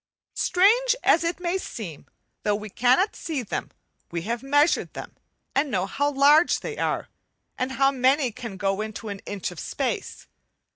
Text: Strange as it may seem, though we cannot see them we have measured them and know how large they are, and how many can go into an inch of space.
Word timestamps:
Strange 0.39 0.95
as 1.03 1.23
it 1.23 1.39
may 1.39 1.59
seem, 1.59 2.07
though 2.41 2.55
we 2.55 2.71
cannot 2.71 3.15
see 3.15 3.43
them 3.43 3.69
we 4.09 4.23
have 4.23 4.41
measured 4.41 4.91
them 4.95 5.15
and 5.53 5.69
know 5.69 5.85
how 5.85 6.09
large 6.11 6.61
they 6.61 6.75
are, 6.75 7.07
and 7.55 7.73
how 7.73 7.91
many 7.91 8.31
can 8.31 8.57
go 8.57 8.81
into 8.81 9.09
an 9.09 9.19
inch 9.27 9.51
of 9.51 9.59
space. 9.59 10.25